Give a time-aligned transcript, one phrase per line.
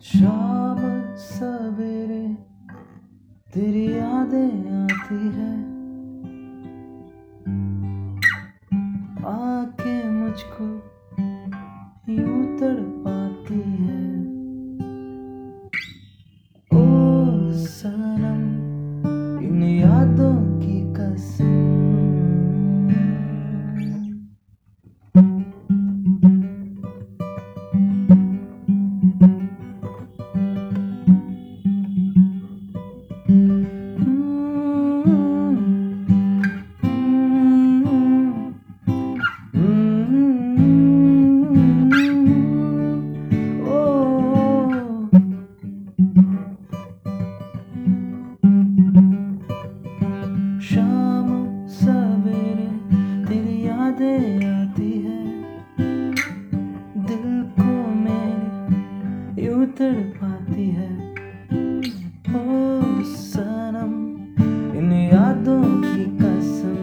[0.00, 0.78] शाम
[1.16, 2.34] सवेरे
[3.54, 5.76] तेरी यादें आती है।
[9.26, 10.66] आके मुझको
[12.12, 14.06] यूँ तड़पाती है।
[16.72, 16.84] ओ
[17.52, 18.42] सनम,
[19.44, 20.55] इन यादों
[59.78, 60.90] तड़पाती है।
[62.36, 62.44] ओ
[63.02, 63.92] सनम,
[64.78, 66.76] इन यादों की कसम।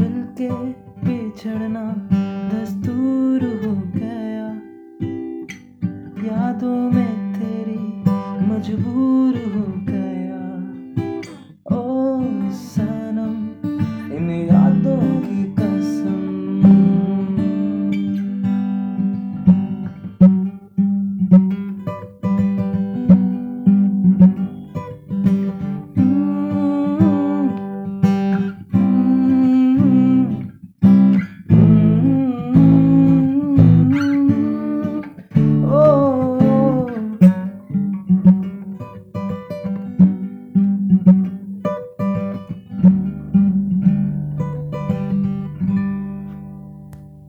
[0.00, 0.50] मिलके
[1.04, 1.86] बिछड़ना
[2.52, 4.48] दस्तूर हो गया।
[6.26, 7.82] यादों में तेरी
[8.48, 9.57] मजबूर हो